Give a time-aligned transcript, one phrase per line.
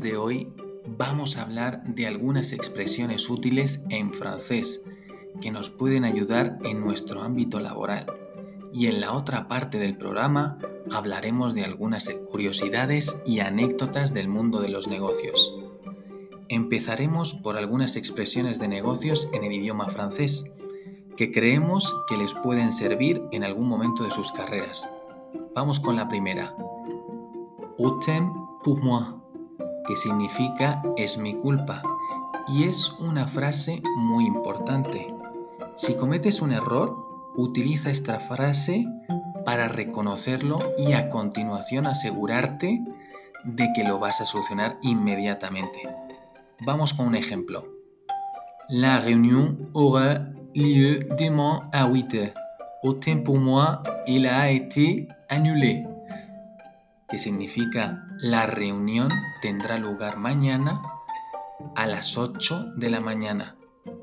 [0.00, 0.52] De hoy
[0.86, 4.82] vamos a hablar de algunas expresiones útiles en francés
[5.40, 8.06] que nos pueden ayudar en nuestro ámbito laboral.
[8.72, 10.58] Y en la otra parte del programa
[10.92, 15.54] hablaremos de algunas curiosidades y anécdotas del mundo de los negocios.
[16.48, 20.54] Empezaremos por algunas expresiones de negocios en el idioma francés
[21.16, 24.90] que creemos que les pueden servir en algún momento de sus carreras.
[25.54, 26.54] Vamos con la primera.
[27.78, 29.23] Autem pour moi,
[29.86, 31.82] que significa es mi culpa,
[32.48, 35.14] y es una frase muy importante.
[35.76, 36.96] Si cometes un error,
[37.36, 38.86] utiliza esta frase
[39.44, 42.82] para reconocerlo y a continuación asegurarte
[43.44, 45.82] de que lo vas a solucionar inmediatamente.
[46.60, 47.66] Vamos con un ejemplo.
[48.68, 52.34] La réunion aura lieu demain à 8 heures.
[52.82, 55.86] Autant pour moi, il a été annulé
[57.08, 59.08] que significa la reunión
[59.42, 60.82] tendrá lugar mañana
[61.74, 63.56] a las 8 de la mañana.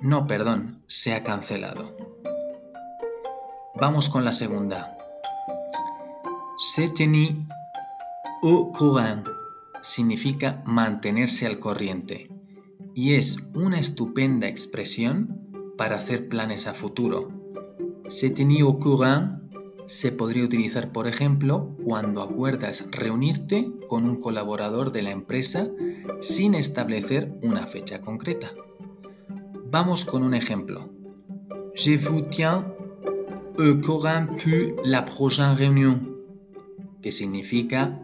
[0.00, 1.96] No, perdón, se ha cancelado.
[3.74, 4.96] Vamos con la segunda.
[6.56, 7.46] Se tenir
[8.42, 9.26] au courant
[9.82, 12.30] significa mantenerse al corriente
[12.94, 17.32] y es una estupenda expresión para hacer planes a futuro.
[18.06, 19.43] Se tenir au courant
[19.86, 25.68] se podría utilizar, por ejemplo, cuando acuerdas reunirte con un colaborador de la empresa
[26.20, 28.52] sin establecer una fecha concreta.
[29.70, 30.90] Vamos con un ejemplo.
[31.74, 32.64] Je vous tiens
[33.58, 36.00] au courant pour la prochaine réunion,
[37.02, 38.00] que significa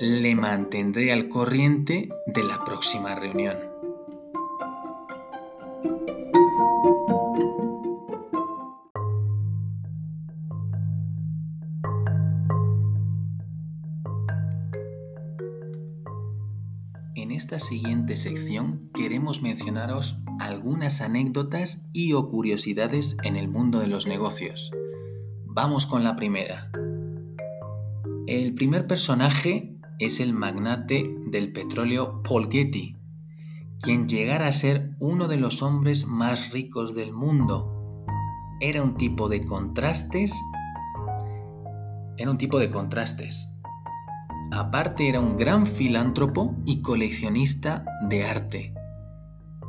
[0.00, 3.69] le mantendré al corriente de la próxima reunión.
[17.52, 24.06] Esta siguiente sección queremos mencionaros algunas anécdotas y o curiosidades en el mundo de los
[24.06, 24.70] negocios.
[25.46, 26.70] Vamos con la primera.
[28.28, 32.96] El primer personaje es el magnate del petróleo Paul Getty,
[33.82, 38.06] quien llegara a ser uno de los hombres más ricos del mundo.
[38.60, 40.40] Era un tipo de contrastes.
[42.16, 43.59] Era un tipo de contrastes
[44.52, 48.74] Aparte era un gran filántropo y coleccionista de arte,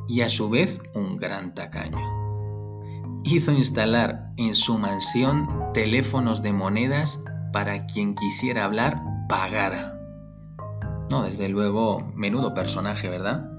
[0.07, 1.99] y a su vez un gran tacaño.
[3.23, 9.99] Hizo instalar en su mansión teléfonos de monedas para quien quisiera hablar pagara.
[11.11, 13.51] No, desde luego, menudo personaje, ¿verdad?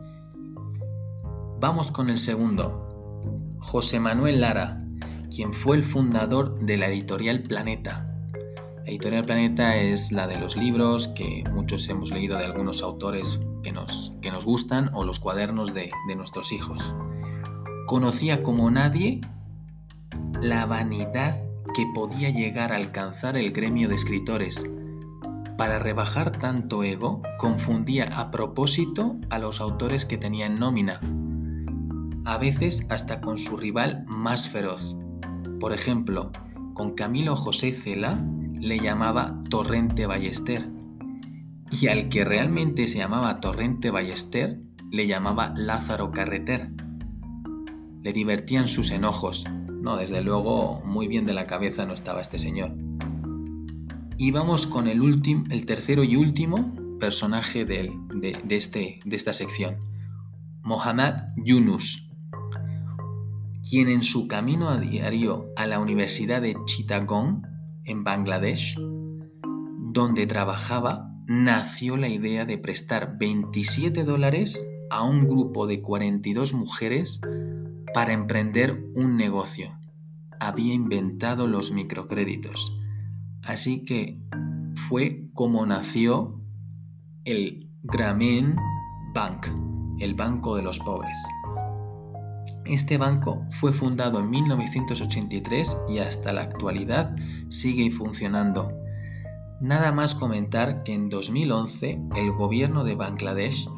[1.61, 3.57] Vamos con el segundo.
[3.61, 4.85] José Manuel Lara,
[5.31, 8.12] quien fue el fundador de la editorial Planeta
[8.85, 13.71] Editorial Planeta es la de los libros que muchos hemos leído de algunos autores que
[13.71, 16.95] nos, que nos gustan o los cuadernos de, de nuestros hijos.
[17.87, 19.21] Conocía como nadie
[20.41, 21.37] la vanidad
[21.75, 24.69] que podía llegar a alcanzar el gremio de escritores.
[25.57, 31.01] Para rebajar tanto ego, confundía a propósito a los autores que tenía en nómina,
[32.25, 34.97] a veces hasta con su rival más feroz.
[35.61, 36.33] Por ejemplo,
[36.75, 38.19] con Camilo José Cela
[38.63, 40.71] le llamaba Torrente Ballester.
[41.73, 44.61] Y al que realmente se llamaba Torrente Ballester
[44.93, 46.71] le llamaba Lázaro Carreter.
[48.03, 49.47] Le divertían sus enojos.
[49.69, 52.73] No, desde luego, muy bien de la cabeza no estaba este señor.
[54.17, 57.91] Y vamos con el, último, el tercero y último personaje de,
[58.49, 59.79] este, de esta sección,
[60.63, 62.09] Mohammad Yunus,
[63.69, 67.52] quien en su camino a diario a la Universidad de Chittagong,
[67.85, 68.79] en Bangladesh,
[69.93, 77.21] donde trabajaba, nació la idea de prestar 27 dólares a un grupo de 42 mujeres
[77.95, 79.79] para emprender un negocio.
[80.41, 82.81] Había inventado los microcréditos.
[83.43, 84.21] Así que
[84.75, 86.41] fue como nació
[87.25, 88.57] el Grameen
[89.15, 89.47] Bank,
[89.99, 91.19] el Banco de los Pobres.
[92.65, 97.15] Este banco fue fundado en 1983 y hasta la actualidad
[97.49, 98.73] sigue funcionando.
[99.61, 103.69] Nada más comentar que en 2011 el gobierno de Bangladesh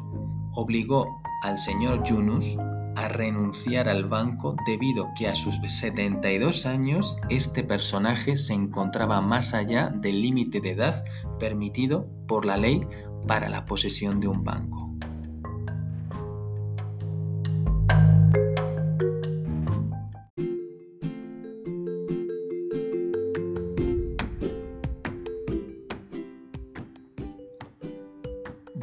[0.53, 2.57] obligó al señor Yunus
[2.95, 9.53] a renunciar al banco debido que a sus 72 años este personaje se encontraba más
[9.53, 11.03] allá del límite de edad
[11.39, 12.81] permitido por la ley
[13.27, 14.84] para la posesión de un banco.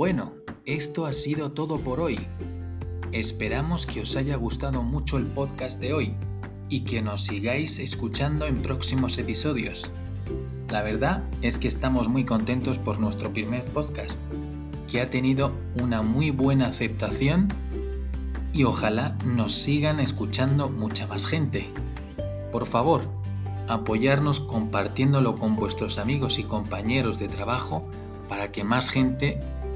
[0.05, 0.33] Bueno,
[0.67, 2.19] esto ha sido todo por hoy.
[3.13, 6.17] Esperamos que os haya gustado mucho el podcast de hoy
[6.69, 9.93] y que nos sigáis escuchando en próximos episodios.
[10.71, 14.21] La verdad es que estamos muy contentos por nuestro primer podcast,
[14.91, 17.47] que ha tenido una muy buena aceptación
[18.53, 21.71] y ojalá nos sigan escuchando mucha más gente.
[22.51, 23.03] Por favor,
[23.69, 27.89] apoyarnos compartiéndolo con vuestros amigos y compañeros de trabajo
[28.29, 29.39] para que más gente